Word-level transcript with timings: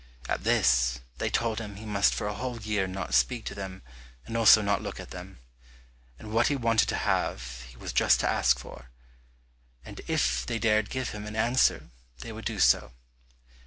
At 0.27 0.43
this, 0.43 1.01
they 1.19 1.29
told 1.29 1.59
him 1.59 1.75
he 1.75 1.85
must 1.85 2.15
for 2.15 2.25
a 2.25 2.33
whole 2.33 2.57
year 2.59 2.87
not 2.87 3.13
speak 3.13 3.45
to 3.45 3.53
them 3.53 3.83
and 4.25 4.35
also 4.35 4.63
not 4.63 4.81
look 4.81 4.99
at 4.99 5.11
them, 5.11 5.37
and 6.17 6.31
what 6.31 6.47
he 6.47 6.55
wanted 6.55 6.89
to 6.89 6.95
have 6.95 7.61
he 7.67 7.77
was 7.77 7.93
just 7.93 8.19
to 8.21 8.27
ask 8.27 8.57
for, 8.57 8.89
and 9.85 10.01
if 10.07 10.43
they 10.43 10.57
dared 10.57 10.89
give 10.89 11.09
him 11.09 11.27
an 11.27 11.35
answer 11.35 11.89
they 12.21 12.31
would 12.31 12.45
do 12.45 12.57
so. 12.57 12.93